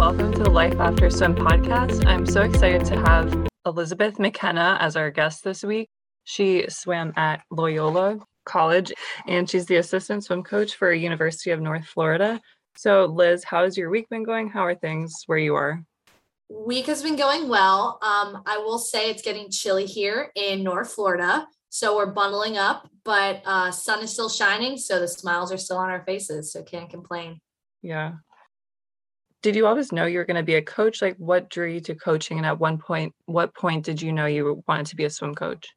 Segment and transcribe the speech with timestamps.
[0.00, 2.06] welcome to the Life After Swim podcast.
[2.06, 5.90] I'm so excited to have Elizabeth McKenna as our guest this week.
[6.24, 8.94] She swam at Loyola College
[9.28, 12.40] and she's the assistant swim coach for University of North Florida.
[12.78, 14.48] So, Liz, how has your week been going?
[14.48, 15.84] How are things where you are?
[16.48, 17.98] Week has been going well.
[18.00, 21.46] Um, I will say it's getting chilly here in North Florida.
[21.68, 24.78] So we're bundling up, but uh, sun is still shining.
[24.78, 26.54] So the smiles are still on our faces.
[26.54, 27.38] So can't complain.
[27.82, 28.12] Yeah.
[29.42, 31.00] Did you always know you were going to be a coach?
[31.00, 32.36] Like what drew you to coaching?
[32.36, 35.34] And at one point, what point did you know you wanted to be a swim
[35.34, 35.68] coach?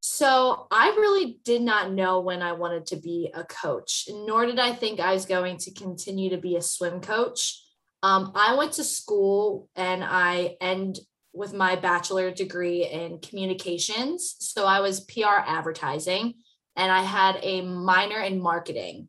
[0.00, 4.58] So I really did not know when I wanted to be a coach, nor did
[4.58, 7.60] I think I was going to continue to be a swim coach.
[8.02, 11.00] Um, I went to school and I end
[11.34, 14.36] with my bachelor degree in communications.
[14.38, 16.34] So I was PR advertising
[16.76, 19.08] and I had a minor in marketing.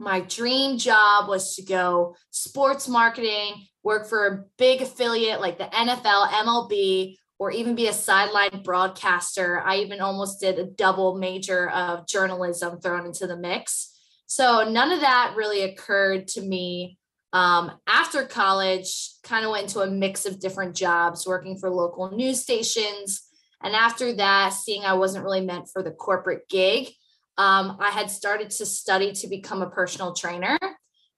[0.00, 5.64] My dream job was to go sports marketing, work for a big affiliate like the
[5.64, 9.60] NFL, MLB, or even be a sideline broadcaster.
[9.64, 13.94] I even almost did a double major of journalism thrown into the mix.
[14.26, 16.98] So none of that really occurred to me
[17.32, 19.10] um, after college.
[19.22, 23.22] Kind of went into a mix of different jobs, working for local news stations.
[23.62, 26.90] And after that, seeing I wasn't really meant for the corporate gig,
[27.38, 30.58] um, I had started to study to become a personal trainer.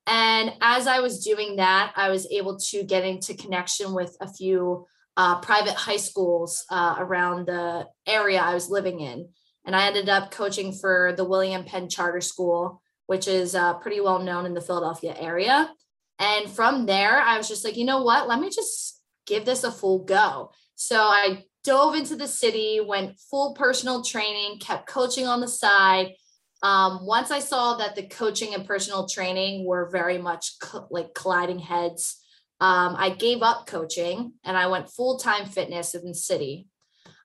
[0.07, 4.33] And as I was doing that, I was able to get into connection with a
[4.33, 9.29] few uh, private high schools uh, around the area I was living in.
[9.65, 14.01] And I ended up coaching for the William Penn Charter School, which is uh, pretty
[14.01, 15.73] well known in the Philadelphia area.
[16.19, 18.29] And from there, I was just like, you know what?
[18.29, 20.53] Let me just give this a full go.
[20.75, 26.15] So I dove into the city, went full personal training, kept coaching on the side.
[26.63, 31.15] Um, once I saw that the coaching and personal training were very much co- like
[31.15, 32.17] colliding heads,
[32.61, 36.67] um, I gave up coaching and I went full time fitness in the city.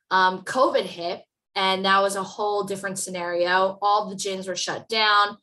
[0.10, 1.24] Um, COVID hit,
[1.56, 3.78] and that was a whole different scenario.
[3.82, 5.38] All the gyms were shut down.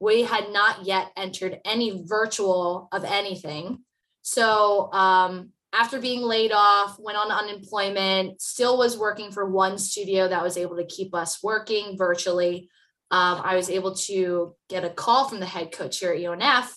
[0.00, 3.84] We had not yet entered any virtual of anything.
[4.22, 10.28] So, um, after being laid off, went on unemployment, still was working for one studio
[10.28, 12.70] that was able to keep us working virtually.
[13.10, 16.72] Um, I was able to get a call from the head coach here at UNF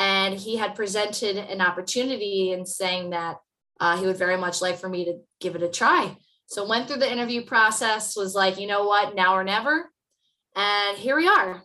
[0.00, 3.36] and he had presented an opportunity and saying that
[3.78, 6.16] uh, he would very much like for me to give it a try.
[6.46, 9.90] So went through the interview process, was like, you know what, now or never.
[10.56, 11.62] And here we are.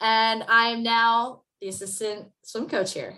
[0.00, 3.16] And I am now the assistant swim coach here.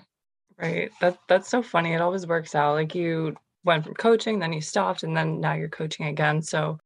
[0.59, 0.91] Right.
[1.01, 1.93] That that's so funny.
[1.95, 2.75] It always works out.
[2.75, 6.43] Like you went from coaching, then you stopped, and then now you're coaching again.
[6.43, 6.79] So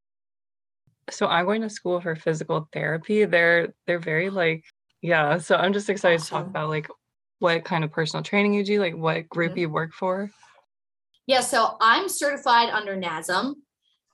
[1.10, 3.24] so I'm going to school for physical therapy.
[3.24, 4.64] They're they're very like
[5.02, 5.38] yeah.
[5.38, 6.26] So I'm just excited awesome.
[6.26, 6.88] to talk about like
[7.38, 9.60] what kind of personal training you do, like what group mm-hmm.
[9.60, 10.30] you work for?
[11.26, 13.54] Yeah, so I'm certified under NASM.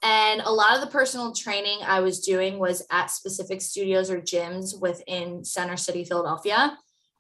[0.02, 4.20] And a lot of the personal training I was doing was at specific studios or
[4.20, 6.76] gyms within Center City, Philadelphia.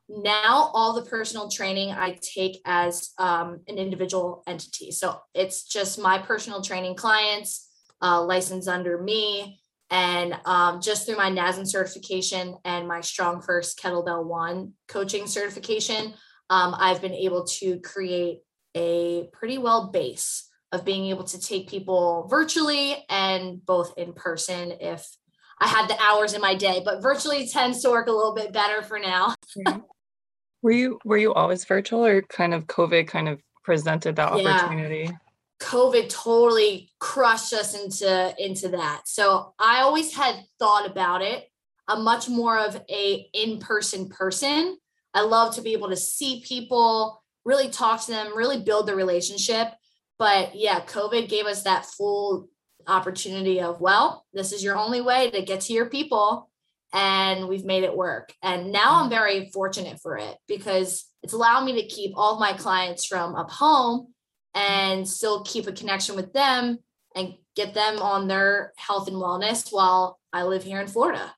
[0.08, 4.90] Now, all the personal training I take as um, an individual entity.
[4.90, 7.70] So it's just my personal training clients,
[8.02, 9.60] uh, licensed under me.
[9.90, 16.14] And um, just through my NASM certification and my StrongFirst Kettlebell One coaching certification,
[16.50, 18.40] um, I've been able to create
[18.74, 24.72] a pretty well base of being able to take people virtually and both in person
[24.80, 25.06] if
[25.60, 28.52] I had the hours in my day, but virtually tends to work a little bit
[28.52, 29.34] better for now.
[30.64, 34.48] Were you were you always virtual or kind of COVID kind of presented that yeah.
[34.48, 35.10] opportunity?
[35.60, 39.02] COVID totally crushed us into into that.
[39.04, 41.44] So I always had thought about it.
[41.86, 44.78] I'm much more of a in-person person.
[45.12, 48.96] I love to be able to see people, really talk to them, really build the
[48.96, 49.68] relationship.
[50.18, 52.48] But yeah, COVID gave us that full
[52.86, 56.48] opportunity of, well, this is your only way to get to your people.
[56.94, 58.32] And we've made it work.
[58.42, 62.40] And now I'm very fortunate for it because it's allowed me to keep all of
[62.40, 64.14] my clients from up home
[64.54, 66.78] and still keep a connection with them
[67.16, 71.34] and get them on their health and wellness while I live here in Florida.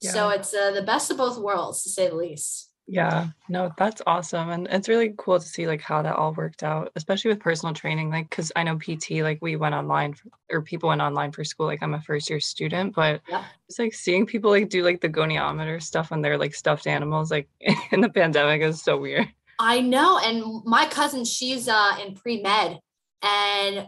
[0.00, 0.12] Yeah.
[0.12, 2.69] So it's uh, the best of both worlds, to say the least.
[2.92, 4.50] Yeah, no, that's awesome.
[4.50, 7.72] And it's really cool to see like how that all worked out, especially with personal
[7.72, 8.10] training.
[8.10, 11.44] Like, cause I know PT, like we went online for, or people went online for
[11.44, 11.66] school.
[11.66, 13.44] Like I'm a first year student, but yeah.
[13.68, 17.30] it's like seeing people like do like the goniometer stuff when they're like stuffed animals,
[17.30, 17.48] like
[17.92, 19.28] in the pandemic is so weird.
[19.60, 20.18] I know.
[20.18, 22.80] And my cousin, she's uh, in pre med,
[23.22, 23.86] and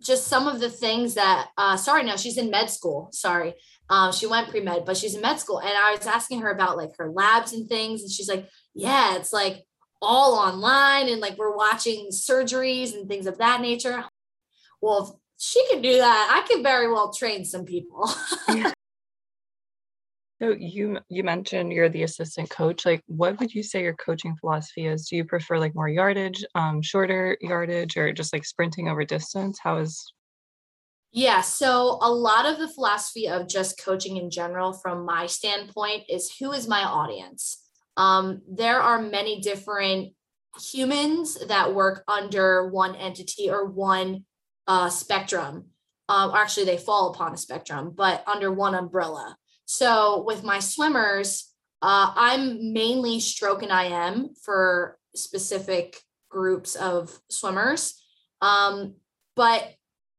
[0.00, 3.08] just some of the things that, uh, sorry, no, she's in med school.
[3.10, 3.54] Sorry.
[3.90, 5.58] Um, she went pre med, but she's in med school.
[5.58, 8.02] And I was asking her about like her labs and things.
[8.02, 9.64] And she's like, yeah, it's like
[10.00, 14.04] all online and like we're watching surgeries and things of that nature.
[14.80, 18.10] Well, if she could do that, I could very well train some people.
[18.48, 18.72] yeah.
[20.42, 22.84] So you you mentioned you're the assistant coach.
[22.84, 25.08] Like, what would you say your coaching philosophy is?
[25.08, 29.60] Do you prefer like more yardage, um, shorter yardage, or just like sprinting over distance?
[29.62, 30.12] How is
[31.16, 36.02] yeah, so a lot of the philosophy of just coaching in general, from my standpoint,
[36.08, 37.62] is who is my audience?
[37.96, 40.14] Um, there are many different
[40.60, 44.24] humans that work under one entity or one
[44.66, 45.66] uh, spectrum.
[46.08, 49.36] Um, actually, they fall upon a spectrum, but under one umbrella.
[49.66, 51.48] So with my swimmers,
[51.80, 55.96] uh, I'm mainly stroke and IM for specific
[56.28, 58.02] groups of swimmers.
[58.42, 58.96] Um,
[59.36, 59.74] but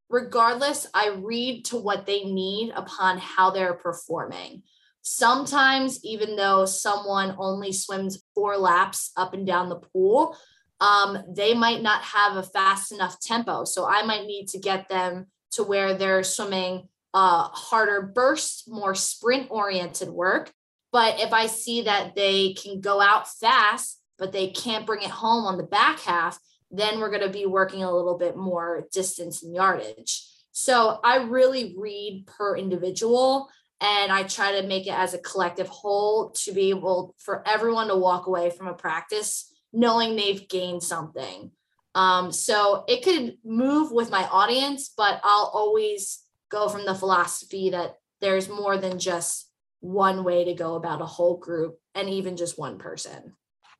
[0.09, 4.63] regardless, I read to what they need upon how they're performing.
[5.01, 10.35] Sometimes, even though someone only swims four laps up and down the pool,
[10.79, 13.65] um, they might not have a fast enough tempo.
[13.65, 18.93] So I might need to get them to where they're swimming uh, harder bursts, more
[18.93, 20.51] sprint oriented work.
[20.91, 25.09] But if I see that they can go out fast, but they can't bring it
[25.09, 26.39] home on the back half,
[26.77, 30.25] then we're going to be working a little bit more distance and yardage.
[30.51, 33.49] So I really read per individual
[33.81, 37.89] and I try to make it as a collective whole to be able for everyone
[37.89, 41.51] to walk away from a practice knowing they've gained something.
[41.93, 47.71] Um, so it could move with my audience, but I'll always go from the philosophy
[47.71, 49.51] that there's more than just
[49.81, 53.33] one way to go about a whole group and even just one person.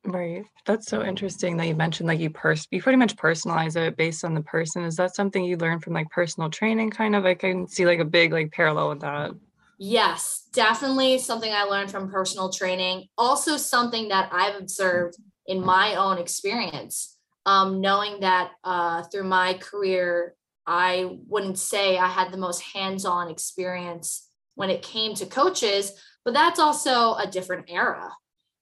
[0.06, 0.44] Right.
[0.64, 4.24] That's so interesting that you mentioned like you pers you pretty much personalize it based
[4.24, 4.84] on the person.
[4.84, 7.26] Is that something you learned from like personal training kind of?
[7.26, 9.32] I can see like a big like parallel with that.
[9.78, 13.08] Yes, definitely something I learned from personal training.
[13.18, 15.16] Also something that I've observed
[15.46, 17.18] in my own experience.
[17.44, 20.34] Um, knowing that uh, through my career,
[20.66, 25.92] I wouldn't say I had the most hands-on experience when it came to coaches,
[26.24, 28.10] but that's also a different era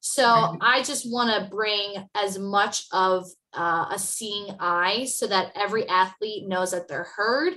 [0.07, 5.53] so I just want to bring as much of uh, a seeing eye so that
[5.55, 7.55] every athlete knows that they're heard.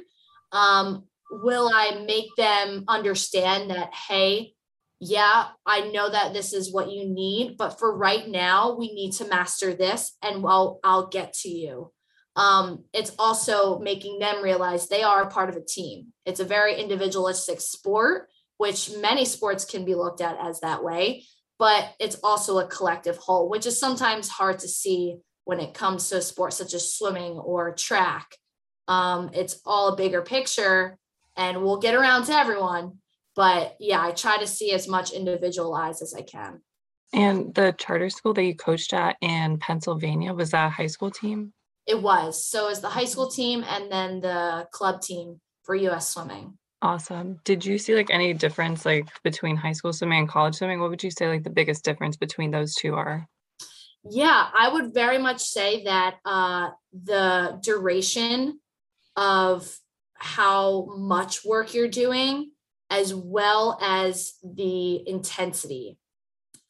[0.54, 4.54] Um, will I make them understand that, hey,
[5.02, 9.12] yeah, I know that this is what you need, but for right now, we need
[9.16, 11.92] to master this and well, I'll get to you.
[12.38, 16.14] Um, it's also making them realize they are a part of a team.
[16.26, 21.26] It's a very individualistic sport, which many sports can be looked at as that way
[21.60, 26.10] but it's also a collective whole, which is sometimes hard to see when it comes
[26.10, 28.36] to sports such as swimming or track.
[28.88, 30.98] Um, it's all a bigger picture,
[31.36, 33.00] and we'll get around to everyone.
[33.36, 36.62] But yeah, I try to see as much individualized as I can.
[37.14, 41.12] And the charter school that you coached at in Pennsylvania was that a high school
[41.12, 41.54] team?
[41.86, 42.44] It was.
[42.44, 46.58] So it was the high school team and then the club team for US swimming.
[46.82, 47.40] Awesome.
[47.44, 50.80] Did you see like any difference like between high school swimming and college swimming?
[50.80, 53.28] What would you say like the biggest difference between those two are?
[54.10, 58.60] Yeah, I would very much say that uh, the duration
[59.16, 59.76] of
[60.14, 62.52] how much work you're doing,
[62.90, 65.98] as well as the intensity.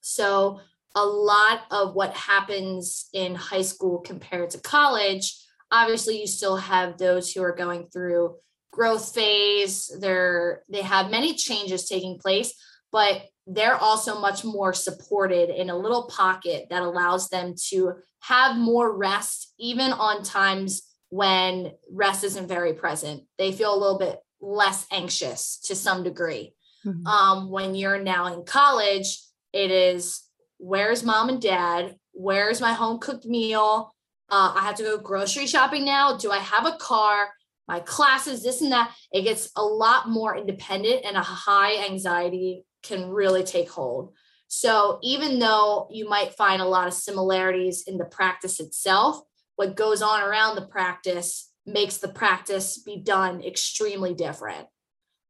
[0.01, 0.61] So,
[0.95, 5.37] a lot of what happens in high school compared to college,
[5.69, 8.35] obviously, you still have those who are going through
[8.77, 9.91] growth phase.
[9.99, 12.53] They're they have many changes taking place,
[12.91, 18.55] but they're also much more supported in a little pocket that allows them to have
[18.55, 23.23] more rest, even on times when rest isn't very present.
[23.37, 26.53] They feel a little bit less anxious to some degree.
[26.85, 27.07] Mm-hmm.
[27.07, 29.19] Um, when you're now in college,
[29.53, 30.21] it is
[30.57, 31.95] where's mom and dad?
[32.11, 33.95] Where's my home cooked meal?
[34.29, 36.17] Uh, I have to go grocery shopping now.
[36.17, 37.29] Do I have a car?
[37.67, 38.93] My classes, this and that.
[39.11, 44.13] It gets a lot more independent and a high anxiety can really take hold.
[44.47, 49.19] So even though you might find a lot of similarities in the practice itself,
[49.57, 54.67] what goes on around the practice makes the practice be done extremely different.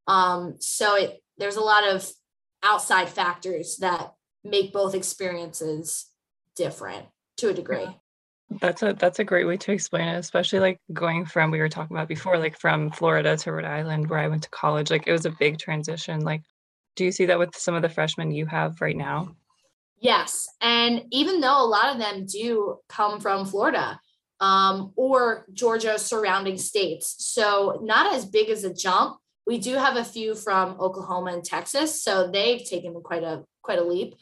[0.06, 2.08] Um, so it there's a lot of
[2.62, 4.12] outside factors that
[4.44, 6.06] make both experiences
[6.56, 7.86] different to a degree.
[8.50, 11.68] That's a that's a great way to explain it, especially like going from we were
[11.68, 14.90] talking about before, like from Florida to Rhode Island, where I went to college.
[14.90, 16.20] Like it was a big transition.
[16.20, 16.42] Like,
[16.96, 19.36] do you see that with some of the freshmen you have right now?
[20.00, 24.00] Yes, and even though a lot of them do come from Florida
[24.40, 29.18] um, or Georgia surrounding states, so not as big as a jump.
[29.46, 33.78] We do have a few from Oklahoma and Texas, so they've taken quite a quite
[33.78, 34.14] a leap.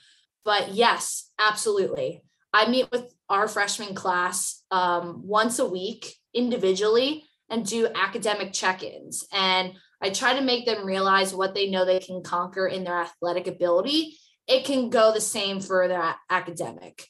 [0.45, 2.23] But yes, absolutely.
[2.52, 9.26] I meet with our freshman class um, once a week individually and do academic check-ins.
[9.33, 13.00] And i try to make them realize what they know they can conquer in their
[13.00, 14.18] athletic ability.
[14.47, 17.06] It can go the same for their academic.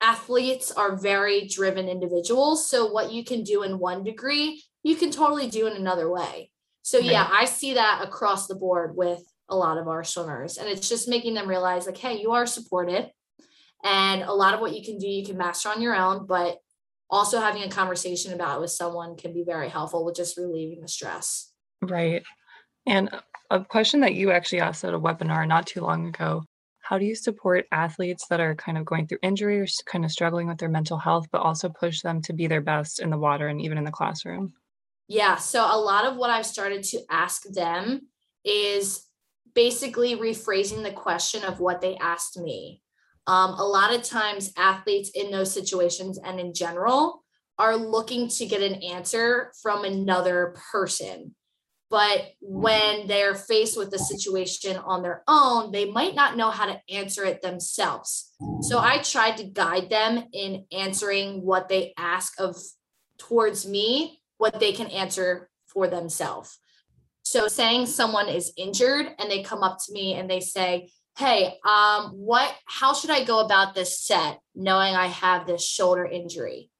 [0.00, 5.10] Athletes are very driven individuals so what you can do in one degree you can
[5.10, 6.50] totally do in another way.
[6.82, 10.68] So yeah i see that across the board with a lot of our swimmers and
[10.68, 13.10] it's just making them realize like hey you are supported
[13.84, 16.58] and a lot of what you can do you can master on your own but
[17.10, 20.80] also having a conversation about it with someone can be very helpful with just relieving
[20.80, 21.52] the stress.
[21.82, 22.22] Right.
[22.86, 23.10] And
[23.50, 26.42] a question that you actually asked at a webinar not too long ago
[26.80, 30.10] how do you support athletes that are kind of going through injury or kind of
[30.10, 33.18] struggling with their mental health but also push them to be their best in the
[33.18, 34.54] water and even in the classroom?
[35.06, 38.08] Yeah so a lot of what i've started to ask them
[38.44, 39.06] is
[39.54, 42.82] basically rephrasing the question of what they asked me
[43.28, 47.22] um, a lot of times, athletes in those situations and in general
[47.58, 51.34] are looking to get an answer from another person.
[51.90, 56.66] But when they're faced with the situation on their own, they might not know how
[56.66, 58.32] to answer it themselves.
[58.62, 62.56] So I tried to guide them in answering what they ask of
[63.18, 66.58] towards me, what they can answer for themselves.
[67.24, 71.58] So saying someone is injured and they come up to me and they say, hey,
[71.68, 76.70] um, what, how should I go about this set knowing I have this shoulder injury?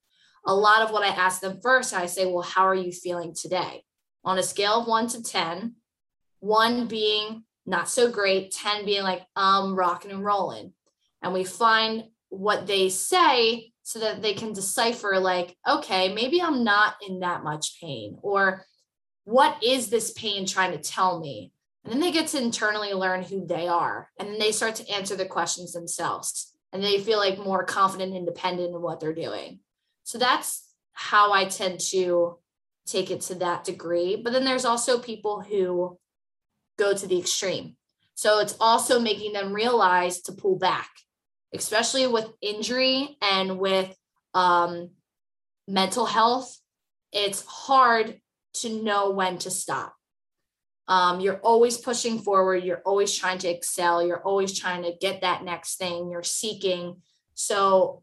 [0.46, 3.34] A lot of what I ask them first, I say, well, how are you feeling
[3.34, 3.82] today?
[4.24, 5.74] On a scale of one to 10,
[6.38, 10.72] one being not so great, 10 being like, um, rocking and rolling.
[11.20, 16.62] And we find what they say so that they can decipher, like, okay, maybe I'm
[16.62, 18.64] not in that much pain, or
[19.24, 21.52] what is this pain trying to tell me?
[21.84, 24.10] And then they get to internally learn who they are.
[24.18, 26.54] And then they start to answer the questions themselves.
[26.72, 29.60] And they feel like more confident, independent in what they're doing.
[30.04, 32.38] So that's how I tend to
[32.86, 34.16] take it to that degree.
[34.16, 35.98] But then there's also people who
[36.78, 37.76] go to the extreme.
[38.14, 40.90] So it's also making them realize to pull back,
[41.54, 43.94] especially with injury and with
[44.34, 44.90] um,
[45.68, 46.58] mental health.
[47.12, 48.20] It's hard
[48.54, 49.94] to know when to stop
[50.88, 55.20] um, you're always pushing forward you're always trying to excel you're always trying to get
[55.20, 56.96] that next thing you're seeking
[57.34, 58.02] so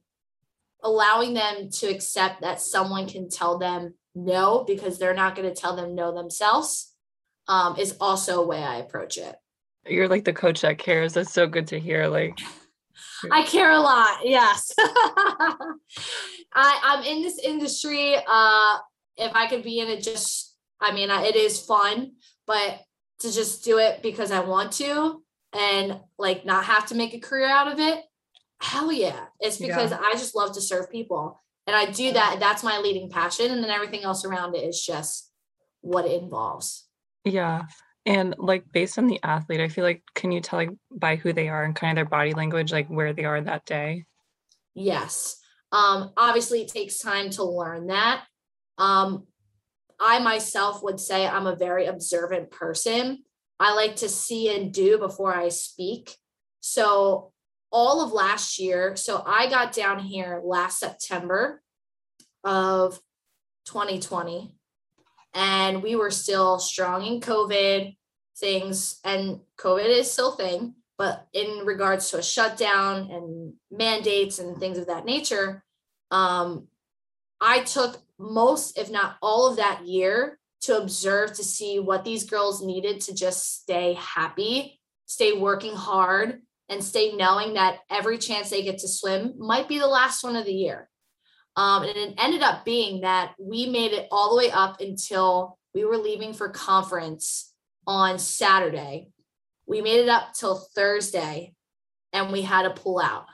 [0.83, 5.59] allowing them to accept that someone can tell them no because they're not going to
[5.59, 6.93] tell them no themselves
[7.47, 9.35] um, is also a way i approach it
[9.87, 12.39] you're like the coach that cares that's so good to hear like
[13.31, 14.19] I care a lot.
[14.23, 14.71] Yes.
[14.79, 15.75] I,
[16.53, 18.15] I'm in this industry.
[18.15, 18.77] Uh,
[19.17, 22.13] if I could be in it, just, I mean, it is fun,
[22.47, 22.81] but
[23.19, 25.23] to just do it because I want to
[25.53, 28.03] and like not have to make a career out of it,
[28.61, 29.25] hell yeah.
[29.39, 29.99] It's because yeah.
[30.01, 31.41] I just love to serve people.
[31.67, 32.37] And I do that.
[32.39, 33.51] That's my leading passion.
[33.51, 35.31] And then everything else around it is just
[35.81, 36.87] what it involves.
[37.23, 37.63] Yeah.
[38.05, 41.33] And like based on the athlete, I feel like can you tell like by who
[41.33, 44.05] they are and kind of their body language, like where they are that day?
[44.75, 45.37] Yes.
[45.71, 48.23] Um, obviously it takes time to learn that.
[48.77, 49.25] Um,
[49.99, 53.23] I myself would say I'm a very observant person.
[53.59, 56.15] I like to see and do before I speak.
[56.59, 57.31] So,
[57.71, 61.61] all of last year, so I got down here last September
[62.43, 62.99] of
[63.65, 64.53] 2020,
[65.33, 67.95] and we were still strong in COVID
[68.37, 70.75] things, and COVID is still a thing.
[70.97, 75.63] But in regards to a shutdown and mandates and things of that nature,
[76.11, 76.67] um,
[77.41, 82.23] I took most, if not all of that year to observe to see what these
[82.23, 88.49] girls needed to just stay happy, stay working hard, and stay knowing that every chance
[88.49, 90.89] they get to swim might be the last one of the year.
[91.55, 95.57] Um, and it ended up being that we made it all the way up until
[95.73, 97.53] we were leaving for conference
[97.85, 99.09] on Saturday.
[99.67, 101.53] We made it up till Thursday
[102.11, 103.25] and we had to pull out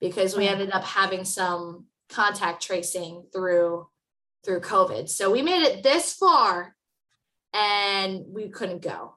[0.00, 3.86] because we ended up having some contact tracing through
[4.44, 5.08] through COVID.
[5.08, 6.76] So we made it this far
[7.54, 9.16] and we couldn't go.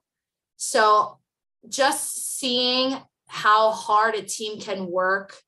[0.55, 1.19] So
[1.67, 5.41] just seeing how hard a team can work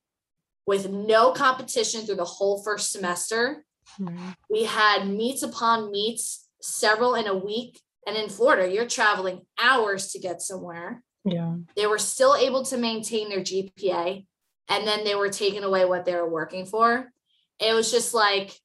[0.68, 3.63] with no competition through the whole first semester.
[4.00, 4.29] Mm-hmm.
[4.50, 7.79] We had meets upon meets, several in a week.
[8.06, 11.03] And in Florida, you're traveling hours to get somewhere.
[11.24, 11.56] Yeah.
[11.75, 14.25] They were still able to maintain their GPA
[14.68, 17.12] and then they were taking away what they were working for.
[17.60, 18.60] It was just like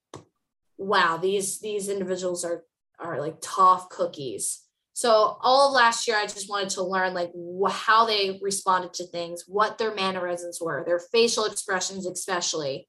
[0.76, 2.64] wow, these these individuals are
[2.98, 4.60] are like tough cookies.
[4.92, 8.94] So all of last year, I just wanted to learn like wh- how they responded
[8.94, 12.88] to things, what their mannerisms were, their facial expressions, especially.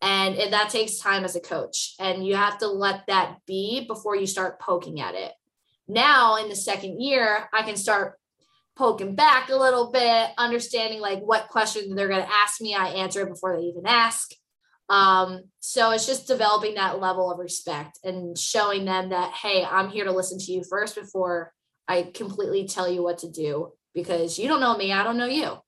[0.00, 1.94] And, that takes time as a coach.
[2.00, 5.30] And you have to let that be before you start poking at it.
[5.86, 8.18] Now, in the second year, I can start
[8.74, 12.74] poking back a little bit, understanding like what question they're going to ask me.
[12.74, 14.32] I answer it before they even ask.
[14.88, 19.88] Um, so it's just developing that level of respect and showing them that, hey, I'm
[19.88, 21.52] here to listen to you first before
[21.88, 25.26] I completely tell you what to do because you don't know me, I don't know
[25.26, 25.58] you.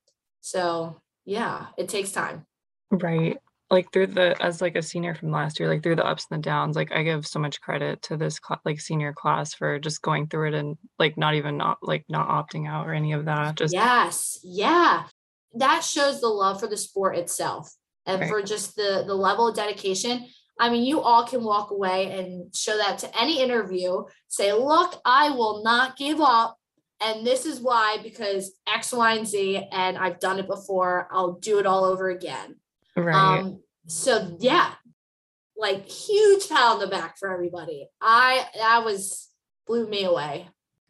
[0.41, 2.45] So yeah, it takes time.
[2.91, 3.37] Right.
[3.71, 6.39] Like through the as like a senior from last year, like through the ups and
[6.39, 9.79] the downs, like I give so much credit to this cl- like senior class for
[9.79, 13.13] just going through it and like not even not like not opting out or any
[13.13, 13.55] of that.
[13.55, 15.05] Just yes, yeah,
[15.55, 17.75] that shows the love for the sport itself
[18.05, 18.29] and right.
[18.29, 20.25] for just the the level of dedication.
[20.59, 24.03] I mean, you all can walk away and show that to any interview.
[24.29, 26.57] Say, look, I will not give up.
[27.01, 31.09] And this is why, because X, Y, and Z, and I've done it before.
[31.11, 32.55] I'll do it all over again.
[32.95, 33.13] Right.
[33.13, 34.71] Um, so yeah,
[35.57, 37.87] like huge pat on the back for everybody.
[38.01, 39.29] I that was
[39.67, 40.47] blew me away.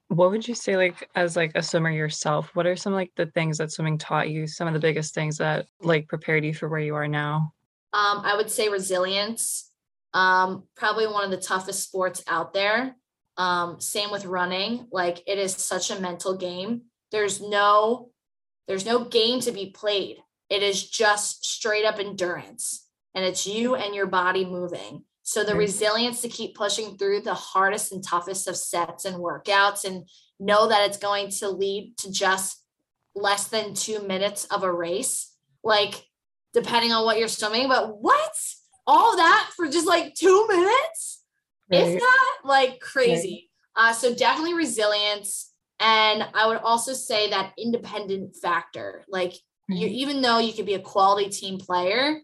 [0.07, 2.55] What would you say like as like a swimmer yourself?
[2.55, 4.47] What are some like the things that swimming taught you?
[4.47, 7.53] Some of the biggest things that like prepared you for where you are now?
[7.93, 9.71] Um, I would say resilience.
[10.13, 12.95] Um, probably one of the toughest sports out there.
[13.37, 14.87] Um, same with running.
[14.91, 16.83] Like it is such a mental game.
[17.11, 18.11] There's no
[18.67, 20.17] there's no game to be played.
[20.49, 22.87] It is just straight up endurance.
[23.13, 25.03] And it's you and your body moving.
[25.25, 29.83] So the resilience to keep pushing through the hardest and toughest of sets and workouts
[29.83, 30.07] and
[30.39, 32.63] know that it's going to lead to just
[33.15, 35.33] less than two minutes of a race.
[35.63, 36.05] Like
[36.53, 38.35] depending on what you're swimming, but what?
[38.85, 41.23] All that for just like two minutes?
[41.71, 41.81] Right.
[41.81, 43.49] If that like crazy.
[43.75, 43.89] Right.
[43.89, 45.51] Uh, so definitely resilience.
[45.79, 49.03] And I would also say that independent factor.
[49.07, 49.73] Like mm-hmm.
[49.73, 52.19] you, even though you could be a quality team player,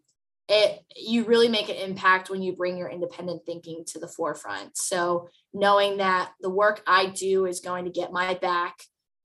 [0.51, 4.75] it you really make an impact when you bring your independent thinking to the forefront.
[4.75, 8.75] So knowing that the work I do is going to get my back,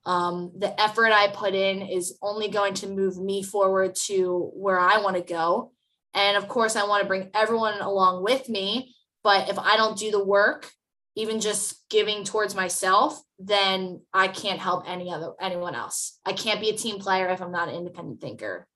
[0.04, 4.78] um, the effort I put in is only going to move me forward to where
[4.78, 5.72] I want to go.
[6.14, 8.94] And of course, I want to bring everyone along with me.
[9.24, 10.70] But if I don't do the work,
[11.16, 16.20] even just giving towards myself, then I can't help any other anyone else.
[16.24, 18.68] I can't be a team player if I'm not an independent thinker.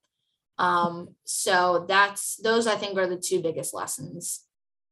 [0.59, 4.45] Um, so that's those I think are the two biggest lessons.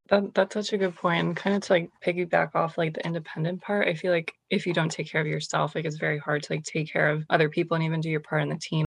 [0.09, 1.35] That, that's such a good point.
[1.35, 3.87] Kind of to like piggyback off like the independent part.
[3.87, 6.53] I feel like if you don't take care of yourself, like it's very hard to
[6.53, 8.85] like take care of other people and even do your part in the team.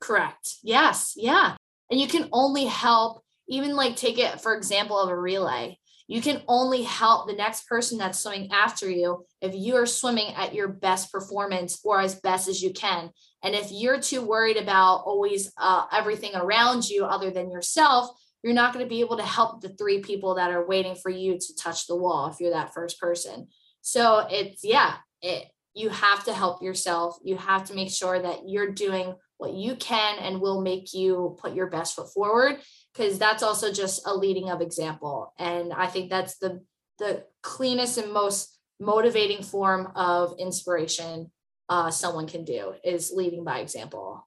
[0.00, 0.56] Correct.
[0.62, 1.14] Yes.
[1.16, 1.56] Yeah.
[1.90, 5.79] And you can only help, even like take it for example of a relay.
[6.10, 10.34] You can only help the next person that's swimming after you if you are swimming
[10.34, 13.10] at your best performance or as best as you can.
[13.44, 18.10] And if you're too worried about always uh, everything around you other than yourself,
[18.42, 21.10] you're not going to be able to help the three people that are waiting for
[21.10, 23.46] you to touch the wall if you're that first person.
[23.80, 25.44] So it's, yeah, it,
[25.74, 27.18] you have to help yourself.
[27.22, 31.36] You have to make sure that you're doing what you can and will make you
[31.40, 32.58] put your best foot forward
[32.92, 35.32] because that's also just a leading of example.
[35.38, 36.62] And I think that's the
[36.98, 41.30] the cleanest and most motivating form of inspiration
[41.68, 44.26] uh, someone can do is leading by example.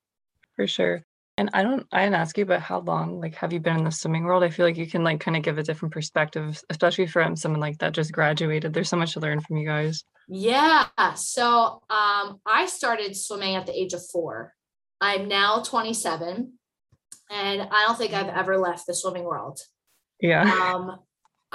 [0.56, 1.04] For sure.
[1.38, 3.84] And I don't, I didn't ask you, but how long, like, have you been in
[3.84, 4.44] the swimming world?
[4.44, 7.60] I feel like you can, like, kind of give a different perspective, especially from someone
[7.60, 8.72] like that just graduated.
[8.72, 10.04] There's so much to learn from you guys.
[10.30, 10.86] Yeah.
[11.16, 14.54] So, um, I started swimming at the age of four.
[15.02, 16.54] I'm now 27,
[17.30, 19.60] and I don't think I've ever left the swimming world.
[20.20, 20.44] Yeah.
[20.74, 21.00] Um,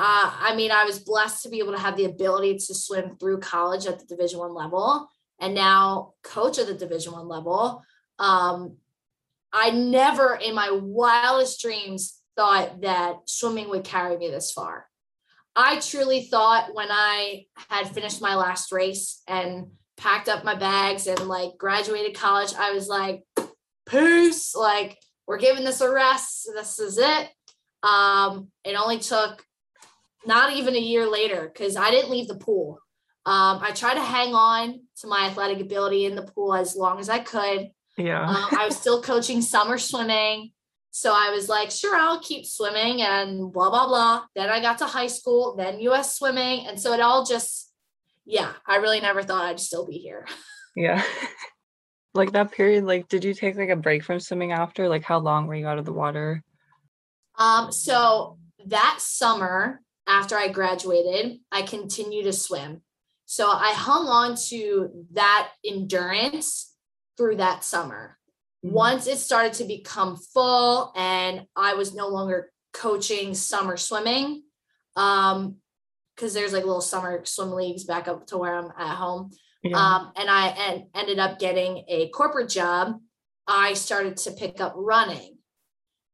[0.00, 3.16] uh, I mean, I was blessed to be able to have the ability to swim
[3.18, 5.08] through college at the Division One level,
[5.40, 7.82] and now coach at the Division One level.
[8.20, 8.76] Um,
[9.52, 14.86] I never in my wildest dreams thought that swimming would carry me this far.
[15.56, 21.08] I truly thought when I had finished my last race and packed up my bags
[21.08, 23.24] and like graduated college, I was like,
[23.88, 24.96] peace, like
[25.28, 26.48] we're giving this a rest.
[26.54, 27.28] This is it.
[27.82, 29.44] Um, it only took
[30.26, 32.80] not even a year later because I didn't leave the pool.
[33.26, 36.98] Um, I tried to hang on to my athletic ability in the pool as long
[36.98, 37.68] as I could.
[37.98, 38.26] Yeah.
[38.26, 40.52] um, I was still coaching summer swimming.
[40.92, 44.24] So I was like, sure, I'll keep swimming and blah, blah, blah.
[44.34, 46.66] Then I got to high school, then US swimming.
[46.66, 47.70] And so it all just,
[48.24, 50.26] yeah, I really never thought I'd still be here.
[50.74, 51.04] Yeah.
[52.18, 54.88] like that period, like, did you take like a break from swimming after?
[54.88, 56.42] Like, how long were you out of the water?
[57.38, 62.82] Um, so that summer after I graduated, I continued to swim.
[63.26, 66.74] So I hung on to that endurance
[67.16, 68.18] through that summer.
[68.64, 68.74] Mm-hmm.
[68.74, 74.42] Once it started to become full and I was no longer coaching summer swimming.
[74.96, 75.56] Um,
[76.16, 79.30] because there's like little summer swim leagues back up to where I'm at home.
[79.62, 79.76] Yeah.
[79.76, 83.00] Um, and I en- ended up getting a corporate job.
[83.46, 85.38] I started to pick up running.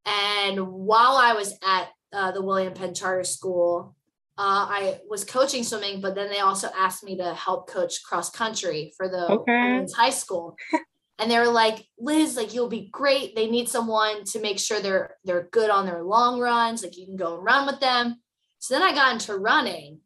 [0.07, 3.97] And while I was at uh, the William Penn Charter School,
[4.37, 8.31] uh, I was coaching swimming, but then they also asked me to help coach cross
[8.31, 9.87] country for the okay.
[9.97, 10.57] high school.
[11.19, 13.37] and they were like, Liz, like you'll be great.
[13.37, 16.83] They need someone to make sure they're they're good on their long runs.
[16.83, 18.17] Like you can go and run with them.
[18.59, 20.01] So then I got into running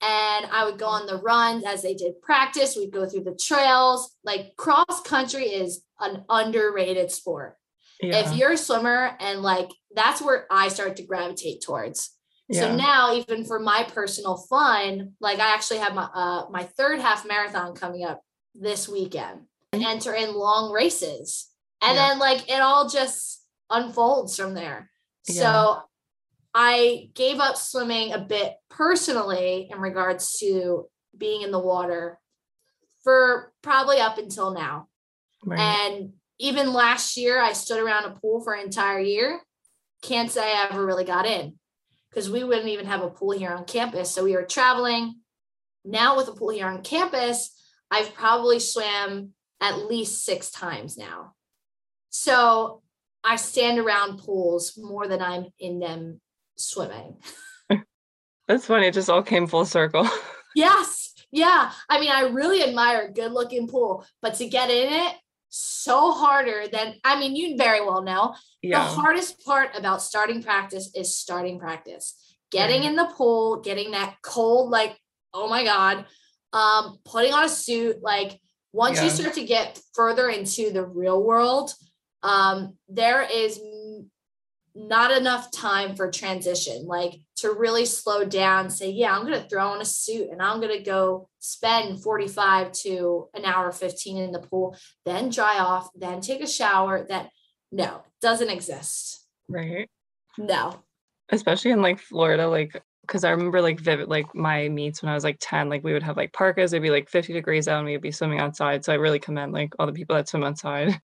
[0.00, 2.76] and I would go on the runs as they did practice.
[2.76, 4.16] We'd go through the trails.
[4.22, 7.56] Like cross country is an underrated sport.
[8.00, 8.18] Yeah.
[8.18, 12.10] If you're a swimmer and like that's where I start to gravitate towards.
[12.48, 12.60] Yeah.
[12.60, 17.00] So now even for my personal fun, like I actually have my uh my third
[17.00, 18.22] half marathon coming up
[18.54, 19.40] this weekend
[19.72, 21.48] and enter in long races.
[21.82, 22.08] And yeah.
[22.08, 24.90] then like it all just unfolds from there.
[25.24, 25.82] So
[26.54, 32.18] I gave up swimming a bit personally in regards to being in the water
[33.04, 34.88] for probably up until now.
[35.44, 35.60] Right.
[35.60, 39.40] And even last year, I stood around a pool for an entire year.
[40.02, 41.58] Can't say I ever really got in
[42.10, 44.14] because we wouldn't even have a pool here on campus.
[44.14, 45.16] So we were traveling.
[45.84, 47.54] Now, with a pool here on campus,
[47.90, 51.34] I've probably swam at least six times now.
[52.10, 52.82] So
[53.24, 56.20] I stand around pools more than I'm in them
[56.58, 57.16] swimming.
[58.48, 58.86] That's funny.
[58.86, 60.08] It just all came full circle.
[60.54, 61.12] yes.
[61.30, 61.70] Yeah.
[61.88, 65.14] I mean, I really admire a good looking pool, but to get in it,
[65.50, 68.78] so harder than, I mean, you very well know yeah.
[68.78, 72.36] the hardest part about starting practice is starting practice.
[72.50, 74.96] Getting in the pool, getting that cold, like,
[75.34, 76.06] oh my God,
[76.52, 77.96] um, putting on a suit.
[78.02, 78.40] Like,
[78.72, 79.04] once yeah.
[79.04, 81.72] you start to get further into the real world,
[82.22, 83.60] um, there is
[84.78, 89.48] not enough time for transition, like to really slow down, say, yeah, I'm going to
[89.48, 94.16] throw on a suit and I'm going to go spend 45 to an hour 15
[94.16, 97.04] in the pool, then dry off, then take a shower.
[97.08, 97.30] That
[97.72, 99.26] no, doesn't exist.
[99.48, 99.90] Right.
[100.38, 100.84] No.
[101.30, 105.14] Especially in like Florida, like because I remember like vivid like my meets when I
[105.14, 107.78] was like 10, like we would have like parkas, it'd be like 50 degrees out
[107.78, 108.84] and we'd be swimming outside.
[108.84, 111.00] So I really commend like all the people that swim outside.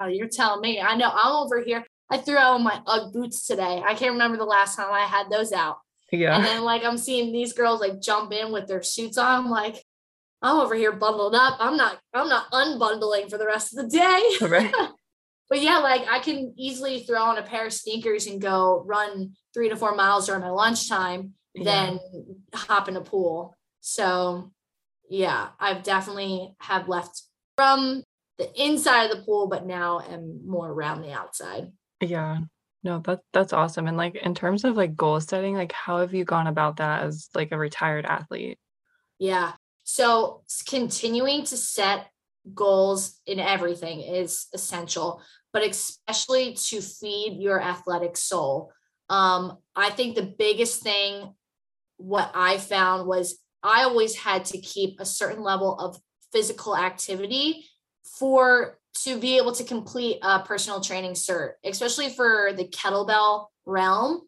[0.00, 0.80] Oh, you're telling me.
[0.80, 1.84] I know I'm over here.
[2.10, 3.82] I threw out my UGG boots today.
[3.84, 5.78] I can't remember the last time I had those out.
[6.10, 6.36] Yeah.
[6.36, 9.44] And then like I'm seeing these girls like jump in with their suits on.
[9.44, 9.82] I'm like,
[10.42, 11.56] I'm over here bundled up.
[11.58, 14.22] I'm not, I'm not unbundling for the rest of the day.
[14.46, 14.74] Right.
[15.48, 19.32] but yeah, like I can easily throw on a pair of sneakers and go run
[19.54, 21.64] three to four miles during my lunchtime, yeah.
[21.64, 22.00] then
[22.54, 23.56] hop in a pool.
[23.80, 24.52] So
[25.08, 27.22] yeah, I've definitely have left
[27.56, 28.02] from
[28.38, 31.70] the inside of the pool, but now am more around the outside.
[32.02, 32.38] Yeah.
[32.82, 33.86] No, that that's awesome.
[33.86, 37.04] And like in terms of like goal setting, like how have you gone about that
[37.04, 38.58] as like a retired athlete?
[39.18, 39.52] Yeah.
[39.84, 42.08] So continuing to set
[42.54, 48.72] goals in everything is essential, but especially to feed your athletic soul.
[49.08, 51.34] Um, I think the biggest thing
[51.98, 56.00] what I found was I always had to keep a certain level of
[56.32, 57.66] physical activity
[58.18, 64.22] for to be able to complete a personal training cert, especially for the kettlebell realm.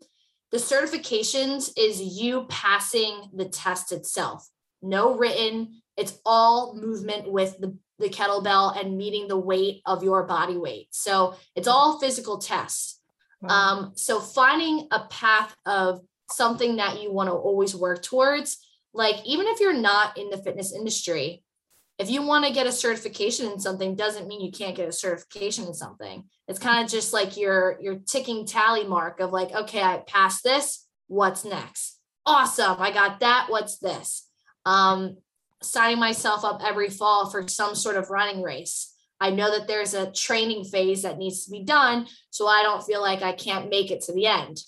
[0.52, 4.48] The certifications is you passing the test itself.
[4.82, 10.24] No written, it's all movement with the, the kettlebell and meeting the weight of your
[10.24, 10.88] body weight.
[10.90, 13.00] So it's all physical tests.
[13.48, 16.00] Um, so finding a path of
[16.30, 18.58] something that you want to always work towards,
[18.94, 21.42] like even if you're not in the fitness industry,
[21.98, 24.92] if you want to get a certification in something doesn't mean you can't get a
[24.92, 26.24] certification in something.
[26.48, 30.42] It's kind of just like your your ticking tally mark of like okay i passed
[30.42, 32.00] this what's next?
[32.26, 34.28] Awesome i got that what's this?
[34.66, 35.18] Um
[35.62, 38.92] signing myself up every fall for some sort of running race.
[39.20, 42.84] I know that there's a training phase that needs to be done so i don't
[42.84, 44.58] feel like i can't make it to the end.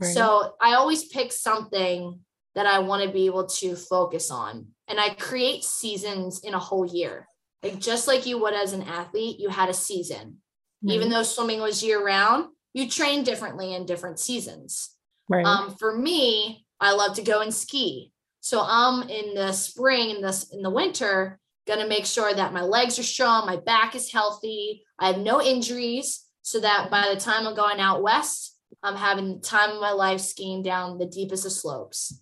[0.00, 0.12] Right.
[0.12, 2.18] so i always pick something
[2.54, 6.58] that i want to be able to focus on and I create seasons in a
[6.58, 7.26] whole year.
[7.62, 10.36] Like just like you would as an athlete, you had a season.
[10.84, 10.90] Mm-hmm.
[10.90, 14.90] Even though swimming was year round, you train differently in different seasons.
[15.30, 15.46] Right.
[15.46, 18.12] Um, for me, I love to go and ski.
[18.40, 22.62] So I'm in the spring in this in the winter, gonna make sure that my
[22.62, 27.20] legs are strong, my back is healthy, I have no injuries, so that by the
[27.20, 31.06] time I'm going out west, I'm having the time of my life skiing down the
[31.06, 32.20] deepest of slopes.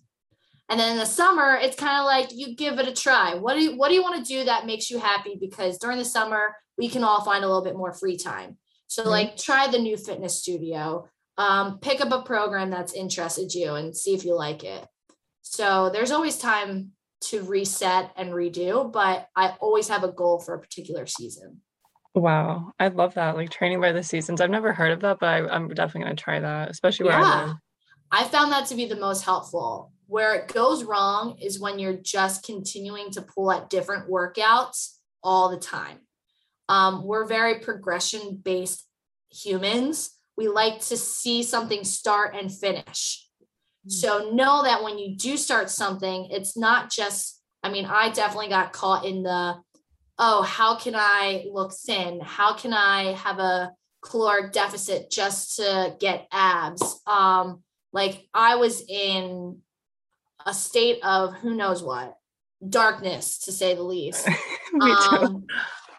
[0.71, 3.35] And then in the summer, it's kind of like you give it a try.
[3.35, 5.37] What do you what do you want to do that makes you happy?
[5.39, 8.57] Because during the summer, we can all find a little bit more free time.
[8.87, 9.11] So mm-hmm.
[9.11, 11.09] like try the new fitness studio.
[11.37, 14.87] um, pick up a program that's interested you and see if you like it.
[15.41, 16.91] So there's always time
[17.25, 21.61] to reset and redo, but I always have a goal for a particular season.
[22.15, 23.35] Wow, I love that.
[23.35, 24.39] Like training by the seasons.
[24.39, 27.19] I've never heard of that, but I, am definitely going to try that, especially where
[27.19, 27.25] yeah.
[27.25, 27.55] I live.
[28.11, 29.91] I found that to be the most helpful.
[30.11, 35.47] Where it goes wrong is when you're just continuing to pull at different workouts all
[35.47, 35.99] the time.
[36.67, 38.85] Um, we're very progression based
[39.31, 40.11] humans.
[40.35, 43.25] We like to see something start and finish.
[43.87, 43.91] Mm.
[43.93, 48.49] So know that when you do start something, it's not just, I mean, I definitely
[48.49, 49.61] got caught in the,
[50.19, 52.19] oh, how can I look thin?
[52.19, 53.71] How can I have a
[54.03, 56.99] caloric deficit just to get abs?
[57.07, 59.61] Um, like I was in
[60.45, 62.15] a state of who knows what
[62.67, 64.27] darkness to say the least.
[64.81, 65.45] um,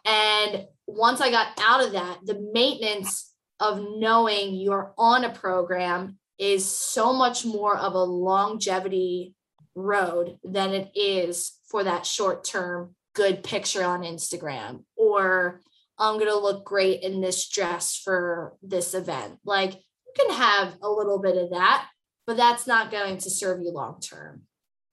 [0.04, 6.18] and once I got out of that, the maintenance of knowing you're on a program
[6.38, 9.34] is so much more of a longevity
[9.74, 15.60] road than it is for that short term good picture on Instagram or
[15.98, 19.38] I'm going to look great in this dress for this event.
[19.44, 21.86] Like you can have a little bit of that,
[22.26, 24.42] but that's not going to serve you long term.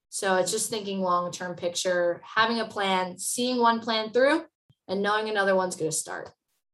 [0.10, 4.46] So it's just thinking long term picture, having a plan, seeing one plan through,
[4.88, 6.32] and knowing another one's going to start.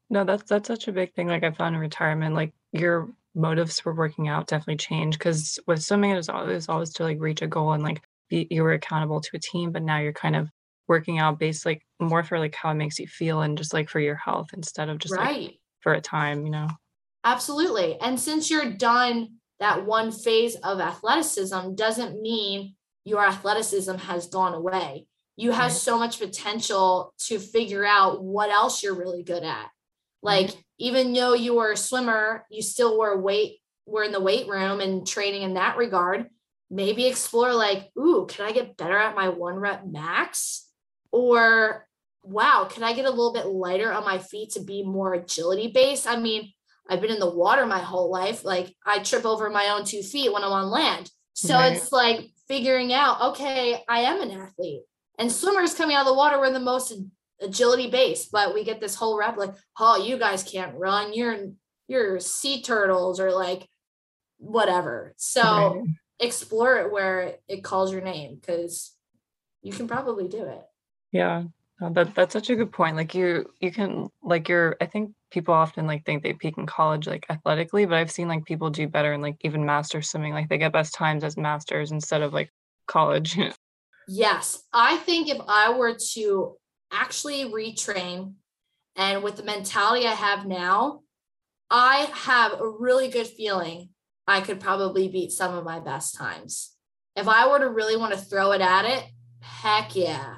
[0.09, 1.27] No, that's that's such a big thing.
[1.27, 5.83] Like I found in retirement, like your motives for working out definitely change because with
[5.83, 8.73] swimming it was always always to like reach a goal and like be you were
[8.73, 10.49] accountable to a team, but now you're kind of
[10.87, 13.89] working out based like more for like how it makes you feel and just like
[13.89, 15.41] for your health instead of just right.
[15.41, 16.67] like for a time, you know.
[17.23, 17.99] Absolutely.
[17.99, 24.53] And since you're done that one phase of athleticism doesn't mean your athleticism has gone
[24.53, 25.07] away.
[25.37, 29.69] You have so much potential to figure out what else you're really good at.
[30.21, 30.59] Like mm-hmm.
[30.77, 34.81] even though you were a swimmer, you still were weight, were in the weight room
[34.81, 36.27] and training in that regard.
[36.69, 40.69] Maybe explore like, ooh, can I get better at my one rep max?
[41.11, 41.87] Or
[42.23, 45.71] wow, can I get a little bit lighter on my feet to be more agility
[45.73, 46.07] based?
[46.07, 46.51] I mean,
[46.89, 48.43] I've been in the water my whole life.
[48.43, 51.09] Like I trip over my own two feet when I'm on land.
[51.33, 51.73] So right.
[51.73, 54.81] it's like figuring out, okay, I am an athlete.
[55.17, 56.93] And swimmers coming out of the water were the most
[57.41, 61.13] agility based, but we get this whole rep like, oh, you guys can't run.
[61.13, 61.51] You're
[61.87, 63.67] you're sea turtles or like
[64.37, 65.13] whatever.
[65.17, 65.83] So right.
[66.19, 68.93] explore it where it calls your name because
[69.61, 70.63] you can probably do it.
[71.11, 71.43] Yeah.
[71.79, 72.95] that that's such a good point.
[72.95, 76.65] Like you you can like you're I think people often like think they peak in
[76.65, 80.33] college like athletically, but I've seen like people do better in like even master swimming.
[80.33, 82.49] Like they get best times as masters instead of like
[82.87, 83.37] college.
[84.07, 84.63] yes.
[84.71, 86.55] I think if I were to
[86.89, 88.35] actually retrain
[88.95, 91.01] and with the mentality I have now,
[91.69, 93.89] I have a really good feeling
[94.25, 96.77] I could probably beat some of my best times.
[97.17, 99.03] If I were to really want to throw it at it,
[99.41, 100.35] heck yeah.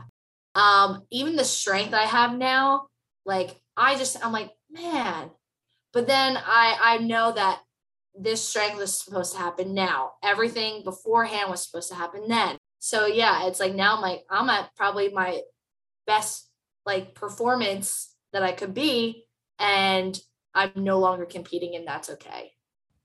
[0.55, 2.87] Um, even the strength I have now,
[3.27, 5.31] like I just I'm like, man.
[5.93, 7.61] But then I I know that
[8.19, 10.13] this strength was supposed to happen now.
[10.23, 12.57] Everything beforehand was supposed to happen then.
[12.79, 15.41] So yeah, it's like now I'm like I'm at probably my
[16.05, 16.49] best
[16.85, 19.25] like performance that I could be
[19.59, 20.19] and
[20.53, 22.53] I'm no longer competing and that's okay.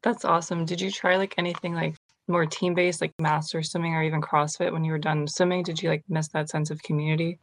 [0.03, 0.65] That's awesome.
[0.65, 1.97] Did you try like anything like
[2.29, 5.63] more team based like master swimming or even CrossFit when you were done swimming?
[5.63, 7.39] Did you like miss that sense of community?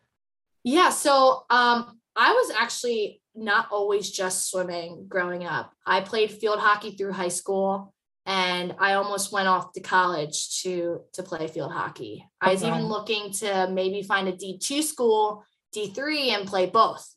[0.63, 5.71] Yeah, so um I was actually not always just swimming growing up.
[5.86, 7.93] I played field hockey through high school
[8.25, 12.27] and I almost went off to college to to play field hockey.
[12.41, 17.08] I was even looking to maybe find a D2 school, D3 and play both.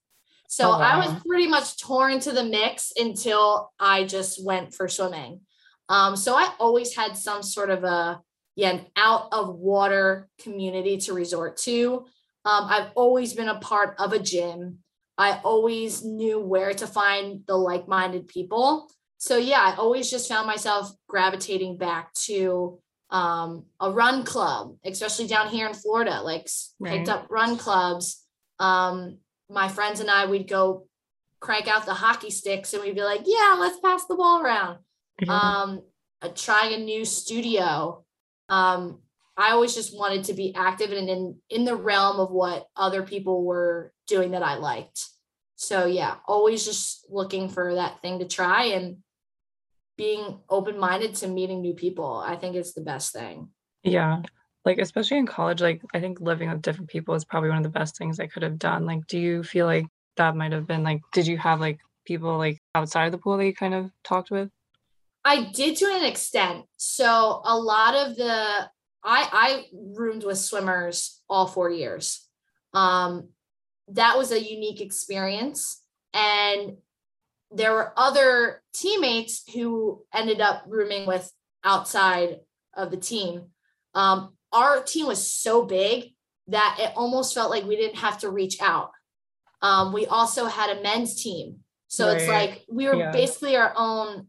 [0.49, 0.75] So oh.
[0.75, 5.41] I was pretty much torn to the mix until I just went for swimming.
[5.89, 8.21] Um, so I always had some sort of a
[8.55, 12.07] yeah, an out of water community to resort to.
[12.45, 14.79] Um, I've always been a part of a gym.
[15.19, 18.91] I always knew where to find the like minded people.
[19.19, 25.27] So, yeah, I always just found myself gravitating back to um, a run club, especially
[25.27, 26.49] down here in Florida, like
[26.81, 26.97] right.
[26.97, 28.25] picked up run clubs.
[28.59, 30.87] Um, my friends and I, we'd go
[31.39, 34.79] crank out the hockey sticks and we'd be like, yeah, let's pass the ball around.
[35.21, 35.31] Mm-hmm.
[35.31, 35.83] Um,
[36.23, 38.05] uh, trying a new studio.
[38.49, 39.01] Um,
[39.37, 43.03] I always just wanted to be active and in in the realm of what other
[43.03, 45.09] people were doing that I liked.
[45.57, 48.99] So yeah, always just looking for that thing to try and
[49.97, 52.17] being open-minded to meeting new people.
[52.17, 53.49] I think it's the best thing.
[53.85, 54.23] Yeah.
[54.65, 57.65] Like especially in college, like I think living with different people is probably one of
[57.65, 58.87] the best things I could have done.
[58.87, 62.37] Like do you feel like that might have been like did you have like people
[62.37, 64.51] like outside of the pool that you kind of talked with?
[65.25, 66.65] I did to an extent.
[66.77, 68.69] So a lot of the
[69.05, 72.27] I I roomed with swimmers all four years.
[72.75, 73.29] Um,
[73.89, 75.83] that was a unique experience,
[76.15, 76.77] and
[77.51, 81.31] there were other teammates who ended up rooming with
[81.65, 82.41] outside
[82.75, 83.47] of the team.
[83.95, 86.15] Um, our team was so big
[86.49, 88.91] that it almost felt like we didn't have to reach out.
[89.61, 91.59] Um, we also had a men's team.
[91.89, 92.17] So right.
[92.17, 93.13] it's like we were yeah.
[93.13, 94.29] basically our own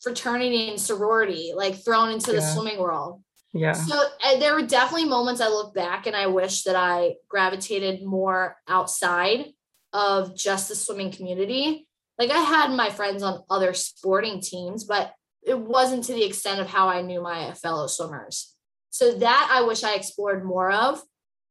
[0.00, 3.22] fraternity and sorority, like thrown into the swimming world.
[3.52, 3.72] Yeah.
[3.72, 8.04] So uh, there were definitely moments I look back and I wish that I gravitated
[8.04, 9.46] more outside
[9.92, 11.86] of just the swimming community.
[12.18, 16.60] Like I had my friends on other sporting teams, but it wasn't to the extent
[16.60, 18.54] of how I knew my fellow swimmers.
[18.90, 21.00] So that I wish I explored more of.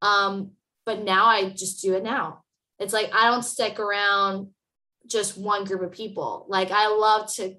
[0.02, 0.52] Um,
[0.86, 2.44] but now I just do it now.
[2.80, 4.50] It's like I don't stick around
[5.08, 6.46] just one group of people.
[6.48, 7.56] Like I love to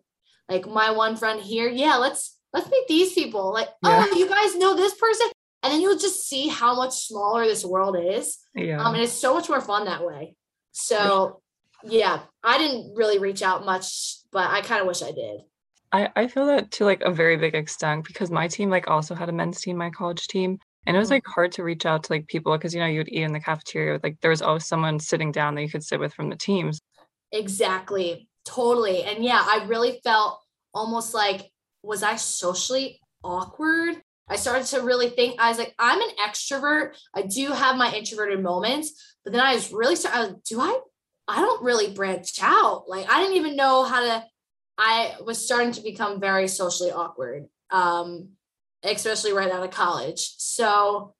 [0.48, 3.52] like my one friend here, yeah, let's let's meet these people.
[3.52, 4.06] Like, yeah.
[4.10, 5.28] oh, you guys know this person.
[5.62, 8.38] And then you'll just see how much smaller this world is.
[8.54, 8.82] Yeah.
[8.82, 10.36] Um, and it's so much more fun that way.
[10.72, 11.40] So
[11.82, 15.40] yeah, I didn't really reach out much, but I kind of wish I did.
[15.90, 19.14] I, I feel that to like a very big extent because my team like also
[19.14, 20.58] had a men's team, my college team.
[20.86, 21.32] And it was like mm-hmm.
[21.32, 23.40] hard to reach out to like people because you know you would eat in the
[23.40, 26.30] cafeteria with like there was always someone sitting down that you could sit with from
[26.30, 26.80] the teams.
[27.32, 28.28] Exactly.
[28.44, 29.02] Totally.
[29.02, 30.40] And yeah, I really felt
[30.72, 31.50] almost like
[31.82, 33.96] was I socially awkward?
[34.28, 36.96] I started to really think I was like, I'm an extrovert.
[37.14, 40.78] I do have my introverted moments, but then I was really starting, do I
[41.30, 42.88] I don't really branch out.
[42.88, 44.24] Like I didn't even know how to
[44.78, 47.46] I was starting to become very socially awkward.
[47.70, 48.30] Um,
[48.82, 50.34] especially right out of college.
[50.38, 51.14] So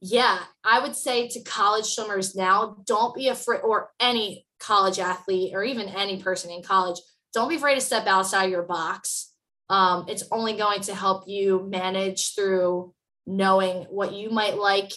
[0.00, 5.54] yeah, I would say to college swimmers now, don't be afraid, or any college athlete,
[5.54, 7.00] or even any person in college,
[7.32, 9.32] don't be afraid to step outside your box.
[9.68, 12.94] Um, it's only going to help you manage through
[13.26, 14.92] knowing what you might like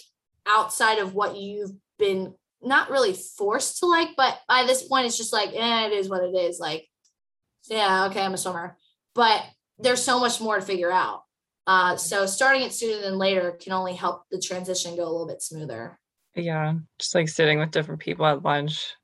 [0.46, 5.16] outside of what you've been not really forced to like, but by this point, it's
[5.16, 6.58] just like, eh, it is what it is.
[6.58, 6.86] Like,
[7.68, 8.76] yeah, okay, I'm a swimmer,
[9.14, 9.42] but
[9.78, 11.22] there's so much more to figure out.
[11.66, 15.28] Uh, so starting it sooner than later can only help the transition go a little
[15.28, 15.98] bit smoother.
[16.34, 18.94] Yeah, just like sitting with different people at lunch.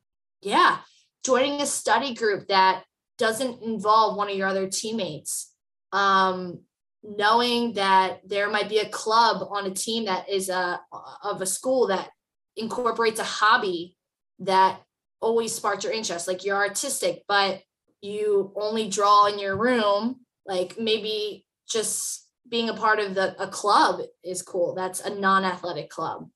[0.40, 0.78] Yeah,
[1.24, 2.84] joining a study group that
[3.18, 5.52] doesn't involve one of your other teammates.
[5.94, 6.60] Um,
[7.04, 10.80] knowing that there might be a club on a team that is a
[11.22, 12.08] of a school that
[12.56, 13.96] incorporates a hobby
[14.38, 14.80] that
[15.20, 17.62] always sparks your interest like you're artistic but
[18.00, 23.48] you only draw in your room like maybe just being a part of the a
[23.48, 24.74] club is cool.
[24.74, 26.28] That's a non-athletic club.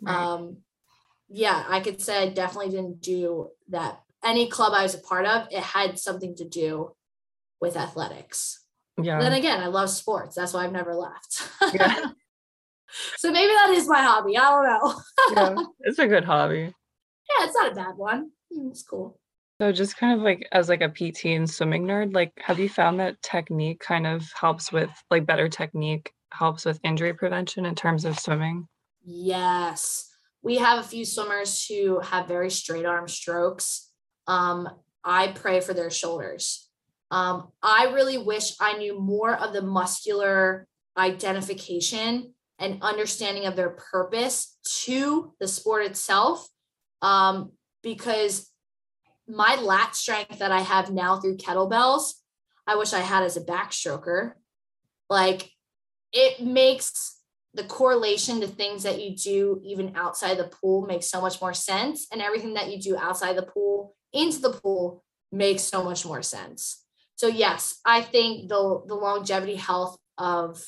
[0.00, 0.14] Right.
[0.14, 0.58] um
[1.28, 4.00] yeah i could say i definitely didn't do that.
[4.22, 6.94] Any club i was a part of it had something to do
[7.60, 8.63] with athletics
[9.02, 12.10] yeah then again i love sports that's why i've never left yeah.
[13.16, 14.94] so maybe that is my hobby i don't know
[15.34, 16.72] yeah it's a good hobby
[17.30, 19.18] yeah it's not a bad one mm, it's cool
[19.60, 22.68] so just kind of like as like a PT and swimming nerd, like have you
[22.68, 27.74] found that technique kind of helps with like better technique helps with injury prevention in
[27.74, 28.66] terms of swimming?
[29.04, 30.10] Yes.
[30.42, 33.90] We have a few swimmers who have very straight arm strokes.
[34.26, 34.68] Um,
[35.04, 36.63] I pray for their shoulders.
[37.14, 43.70] Um, I really wish I knew more of the muscular identification and understanding of their
[43.70, 46.48] purpose to the sport itself.
[47.02, 47.52] Um,
[47.84, 48.50] because
[49.28, 52.14] my lat strength that I have now through kettlebells,
[52.66, 54.32] I wish I had as a backstroker.
[55.08, 55.52] Like
[56.12, 57.20] it makes
[57.52, 61.54] the correlation to things that you do even outside the pool makes so much more
[61.54, 62.08] sense.
[62.10, 66.20] And everything that you do outside the pool into the pool makes so much more
[66.20, 66.83] sense.
[67.16, 70.62] So yes, I think the the longevity health of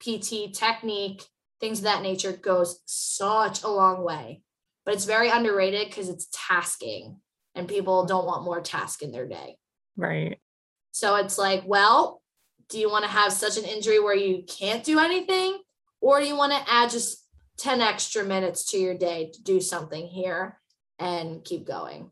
[0.00, 1.24] PT technique,
[1.60, 4.42] things of that nature goes such a long way.
[4.84, 7.20] But it's very underrated because it's tasking
[7.54, 9.58] and people don't want more task in their day.
[9.96, 10.40] Right.
[10.92, 12.22] So it's like, well,
[12.68, 15.58] do you want to have such an injury where you can't do anything?
[16.00, 17.26] Or do you want to add just
[17.58, 20.58] 10 extra minutes to your day to do something here
[20.98, 22.10] and keep going?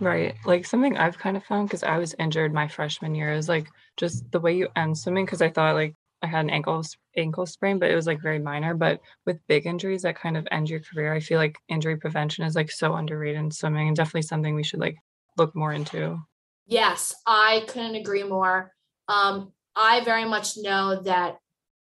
[0.00, 0.34] Right.
[0.44, 3.68] Like something I've kind of found because I was injured my freshman year is like
[3.96, 6.84] just the way you end swimming because I thought like I had an ankle
[7.16, 8.74] ankle sprain, but it was like very minor.
[8.74, 12.44] But with big injuries that kind of end your career, I feel like injury prevention
[12.44, 14.96] is like so underrated in swimming and definitely something we should like
[15.38, 16.18] look more into.
[16.66, 18.72] Yes, I couldn't agree more.
[19.08, 21.38] Um, I very much know that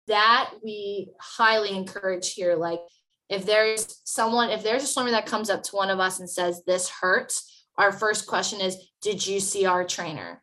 [0.07, 2.55] that we highly encourage here.
[2.55, 2.81] Like
[3.29, 6.29] if there's someone, if there's a swimmer that comes up to one of us and
[6.29, 10.43] says this hurts, our first question is, did you see our trainer?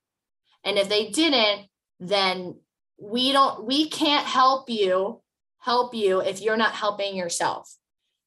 [0.63, 1.67] And if they didn't,
[1.99, 2.55] then
[2.97, 5.21] we don't we can't help you
[5.59, 7.75] help you if you're not helping yourself.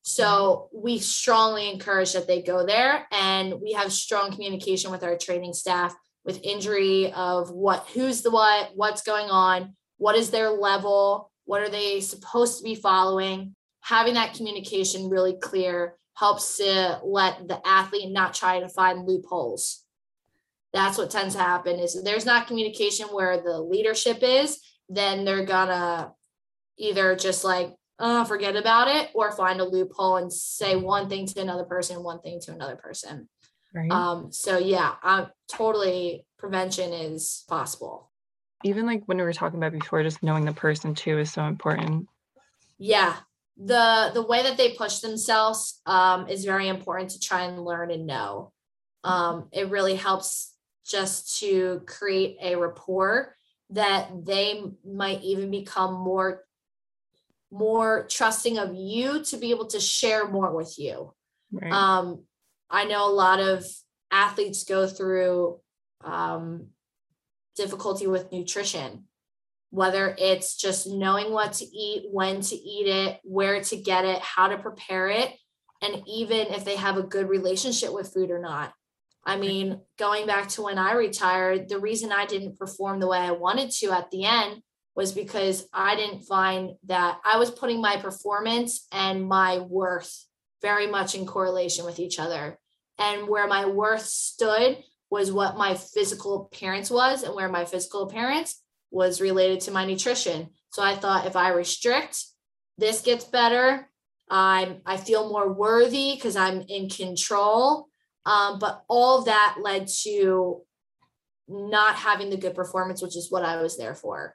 [0.03, 0.85] So mm-hmm.
[0.85, 5.55] we strongly encourage that they go there and we have strong communication with our training
[5.55, 5.95] staff
[6.25, 11.63] with injury of what who's the what, what's going on, what is their level, what
[11.63, 13.55] are they supposed to be following.
[13.81, 19.85] Having that communication really clear helps to let the athlete not try to find loopholes.
[20.73, 25.47] That's what tends to happen is there's not communication where the leadership is, then they're
[25.47, 26.12] gonna
[26.77, 31.27] either just like uh, forget about it or find a loophole and say one thing
[31.27, 33.29] to another person, one thing to another person.
[33.73, 33.91] Right.
[33.91, 38.11] Um, so yeah, I'm totally prevention is possible.
[38.64, 41.45] Even like when we were talking about before, just knowing the person too is so
[41.45, 42.09] important.
[42.77, 43.14] Yeah,
[43.59, 47.91] the the way that they push themselves um, is very important to try and learn
[47.91, 48.53] and know.
[49.05, 50.55] Um, it really helps
[50.87, 53.35] just to create a rapport
[53.71, 56.45] that they might even become more
[57.51, 61.13] more trusting of you to be able to share more with you.
[61.51, 61.73] Right.
[61.73, 62.25] Um,
[62.71, 63.65] I know a lot of
[64.11, 65.59] athletes go through
[66.05, 66.69] um,
[67.57, 69.05] difficulty with nutrition
[69.71, 74.21] whether it's just knowing what to eat, when to eat it, where to get it,
[74.21, 75.33] how to prepare it,
[75.83, 78.73] and even if they have a good relationship with food or not.
[79.25, 83.19] I mean, going back to when I retired, the reason I didn't perform the way
[83.19, 84.62] I wanted to at the end
[84.97, 90.25] was because I didn't find that I was putting my performance and my worth
[90.62, 92.59] very much in correlation with each other.
[92.99, 94.79] And where my worth stood
[95.11, 98.61] was what my physical appearance was, and where my physical appearance
[98.91, 100.51] was related to my nutrition.
[100.70, 102.24] So I thought if I restrict,
[102.76, 103.89] this gets better.
[104.30, 107.89] I'm I feel more worthy because I'm in control.
[108.26, 110.62] Um, but all that led to
[111.49, 114.34] not having the good performance, which is what I was there for.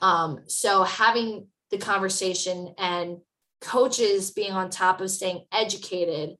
[0.00, 3.18] Um, so having the conversation and
[3.60, 6.36] coaches being on top of staying educated.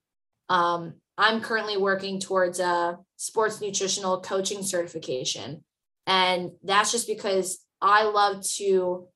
[0.48, 5.64] Um, I'm currently working towards a sports nutritional coaching certification.
[6.08, 9.06] And that's just because I love to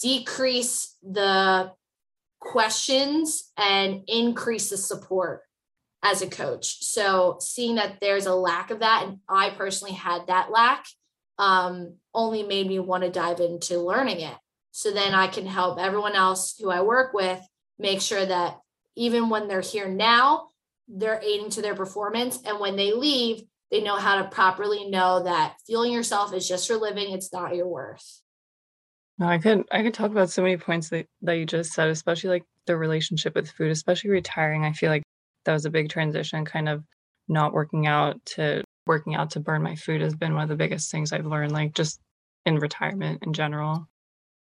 [0.00, 1.72] decrease the
[2.40, 5.42] questions and increase the support
[6.02, 6.82] as a coach.
[6.82, 10.86] So seeing that there's a lack of that, and I personally had that lack,
[11.38, 14.36] um, only made me want to dive into learning it.
[14.70, 17.40] So then I can help everyone else who I work with
[17.78, 18.58] make sure that
[18.96, 20.48] even when they're here now,
[20.88, 22.40] they're aiding to their performance.
[22.44, 26.66] And when they leave, they know how to properly know that fueling yourself is just
[26.66, 28.22] for living, it's not your worth.
[29.18, 31.88] No, I could I could talk about so many points that, that you just said,
[31.88, 34.64] especially like the relationship with food, especially retiring.
[34.64, 35.02] I feel like
[35.44, 36.84] that was a big transition, kind of
[37.28, 40.56] not working out to working out to burn my food has been one of the
[40.56, 42.00] biggest things I've learned, like just
[42.46, 43.86] in retirement in general.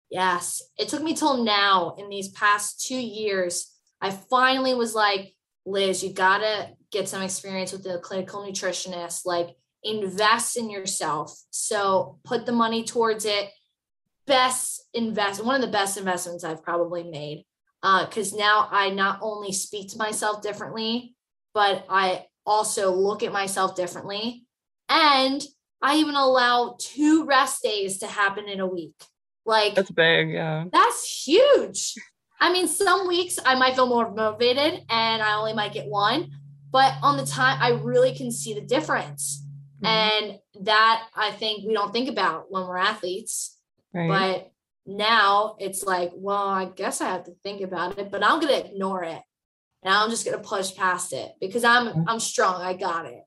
[0.09, 0.61] Yes.
[0.78, 3.73] It took me till now in these past two years.
[3.99, 5.34] I finally was like,
[5.68, 9.49] Liz, you gotta get some experience with a clinical nutritionist, like
[9.84, 11.38] invest in yourself.
[11.49, 13.49] So put the money towards it.
[14.26, 17.45] Best invest, one of the best investments I've probably made.
[17.82, 21.15] Because uh, now I not only speak to myself differently,
[21.53, 24.45] but I also look at myself differently.
[24.89, 25.43] And
[25.82, 28.95] I even allow two rest days to happen in a week.
[29.45, 30.65] Like that's big, yeah.
[30.72, 31.93] That's huge.
[32.40, 36.32] I mean, some weeks I might feel more motivated and I only might get one,
[36.72, 39.44] but on the time I really can see the difference.
[39.82, 39.86] Mm-hmm.
[39.86, 43.58] And that I think we don't think about when we're athletes.
[43.94, 44.08] Right.
[44.08, 44.52] But
[44.86, 48.54] now it's like, well, I guess I have to think about it, but I'm going
[48.54, 49.22] to ignore it.
[49.84, 52.04] And I'm just going to push past it because I'm mm-hmm.
[52.08, 52.62] I'm strong.
[52.62, 53.22] I got it.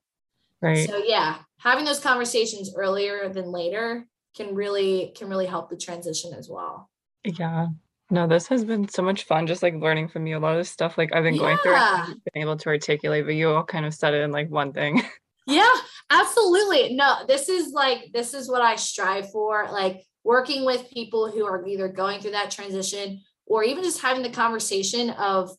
[0.60, 0.88] Right.
[0.88, 4.06] So yeah, having those conversations earlier than later
[4.36, 6.90] can really can really help the transition as well.
[7.24, 7.68] Yeah.
[8.10, 10.66] No, this has been so much fun just like learning from you a lot of
[10.66, 13.86] stuff like I've been going through and been able to articulate, but you all kind
[13.86, 15.02] of said it in like one thing.
[15.46, 15.72] Yeah,
[16.10, 16.94] absolutely.
[16.94, 19.68] No, this is like this is what I strive for.
[19.72, 24.22] Like working with people who are either going through that transition or even just having
[24.22, 25.50] the conversation of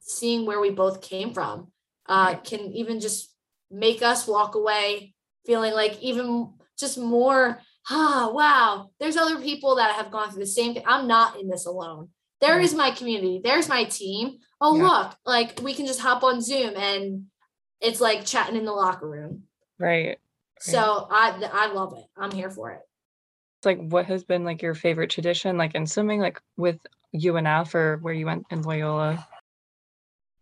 [0.00, 1.70] seeing where we both came from
[2.06, 3.34] uh, can even just
[3.70, 5.14] make us walk away
[5.44, 7.60] feeling like even just more
[7.90, 10.84] ah, wow, there's other people that have gone through the same thing.
[10.86, 12.08] I'm not in this alone.
[12.40, 13.40] There is my community.
[13.42, 14.38] There's my team.
[14.60, 14.82] Oh, yeah.
[14.84, 17.24] look, like we can just hop on Zoom and
[17.80, 19.44] it's like chatting in the locker room.
[19.78, 20.06] Right.
[20.06, 20.18] right.
[20.58, 22.04] So I I love it.
[22.16, 22.80] I'm here for it.
[23.58, 26.78] It's like what has been like your favorite tradition, like in swimming, like with
[27.14, 29.26] UNF or where you went in Loyola?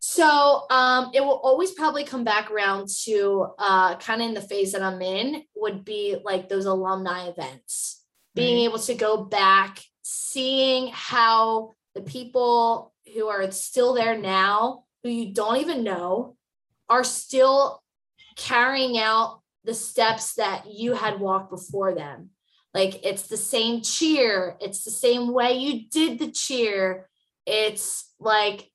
[0.09, 4.41] So um, it will always probably come back around to uh, kind of in the
[4.41, 9.81] phase that I'm in would be like those alumni events, being able to go back,
[10.03, 16.37] seeing how the people who are still there now, who you don't even know,
[16.89, 17.83] are still
[18.37, 22.31] carrying out the steps that you had walked before them.
[22.73, 27.09] Like it's the same cheer, it's the same way you did the cheer.
[27.45, 28.71] It's like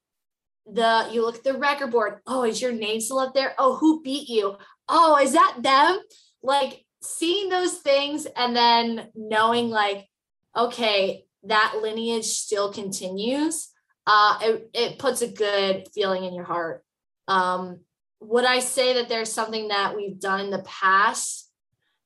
[0.66, 2.20] the you look at the record board.
[2.28, 3.53] Oh, is your name still up there?
[3.57, 4.55] Oh, who beat you?
[4.88, 5.99] Oh, is that them?
[6.43, 10.07] Like seeing those things and then knowing like,
[10.55, 13.70] okay, that lineage still continues.
[14.05, 16.84] Uh, it, it puts a good feeling in your heart.
[17.28, 17.82] Um,
[18.20, 21.49] would I say that there's something that we've done in the past?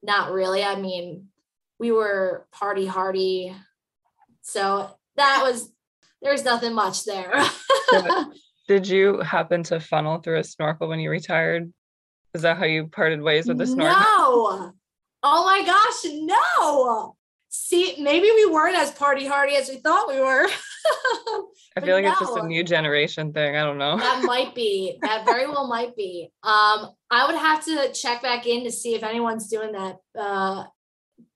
[0.02, 0.64] Not really.
[0.64, 1.28] I mean,
[1.80, 3.56] we were party hardy.
[4.42, 5.70] So that was,
[6.22, 7.34] there's nothing much there.
[8.68, 11.72] Did you happen to funnel through a snorkel when you retired?
[12.34, 13.96] Is that how you parted ways with the snorkel?
[13.96, 14.74] No.
[15.24, 17.16] Oh my gosh, no.
[17.50, 20.46] See, maybe we weren't as party hardy as we thought we were.
[21.78, 22.12] I feel like no.
[22.12, 23.56] it's just a new generation thing.
[23.56, 23.98] I don't know.
[23.98, 24.98] that might be.
[25.02, 26.32] That very well might be.
[26.44, 30.66] Um, I would have to check back in to see if anyone's doing that uh,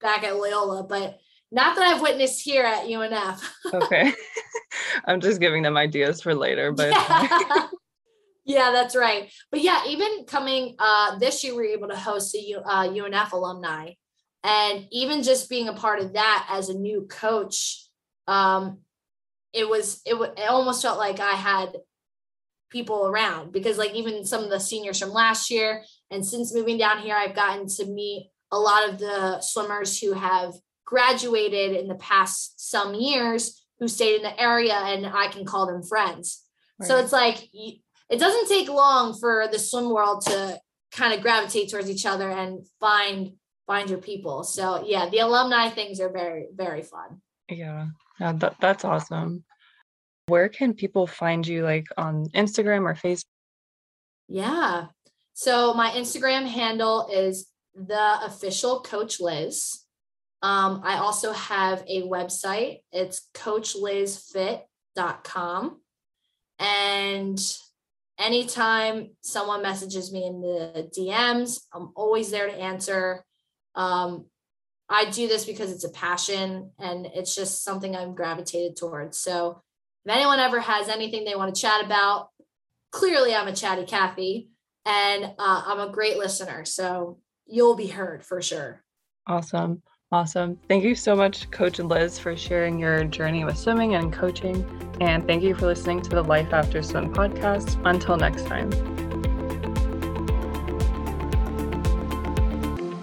[0.02, 1.20] back at Loyola, but
[1.52, 3.42] not that I've witnessed here at UNF.
[3.74, 4.14] okay.
[5.06, 7.68] I'm just giving them ideas for later, but yeah.
[8.46, 9.32] yeah, that's right.
[9.52, 12.88] But yeah, even coming uh, this year, we were able to host a U, uh,
[12.88, 13.94] UNF alumni,
[14.44, 17.88] and even just being a part of that as a new coach,
[18.28, 18.80] um,
[19.54, 21.76] it was it, w- it almost felt like I had
[22.70, 26.78] people around because like even some of the seniors from last year and since moving
[26.78, 30.54] down here, I've gotten to meet a lot of the swimmers who have
[30.90, 35.68] graduated in the past some years who stayed in the area and I can call
[35.68, 36.44] them friends.
[36.80, 36.88] Right.
[36.88, 40.60] So it's like it doesn't take long for the swim world to
[40.92, 43.34] kind of gravitate towards each other and find
[43.68, 44.44] find your people.
[44.44, 47.22] So yeah, the alumni things are very very fun.
[47.48, 47.90] Yeah.
[48.20, 49.44] Yeah, that, that's awesome.
[50.26, 53.24] Where can people find you like on Instagram or Facebook?
[54.28, 54.88] Yeah.
[55.34, 59.86] So my Instagram handle is the official coach Liz.
[60.42, 62.84] Um, I also have a website.
[62.92, 65.82] It's coachlizfit.com.
[66.60, 67.40] And
[68.18, 73.24] anytime someone messages me in the DMs, I'm always there to answer.
[73.76, 74.26] Um,
[74.90, 79.20] I do this because it's a passion and it's just something I'm gravitated towards.
[79.20, 79.62] So
[80.06, 82.30] if anyone ever has anything they want to chat about,
[82.92, 84.50] clearly I'm a chatty Cathy
[84.86, 86.66] and uh, I'm a great listener.
[86.66, 88.84] So you'll be heard for sure.
[89.28, 89.84] Awesome.
[90.12, 90.58] Awesome.
[90.68, 94.66] Thank you so much, Coach Liz, for sharing your journey with swimming and coaching.
[95.00, 97.80] And thank you for listening to the Life After Swim podcast.
[97.86, 98.72] Until next time.